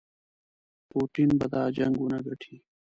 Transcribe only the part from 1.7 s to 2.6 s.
جنګ ونه ګټي.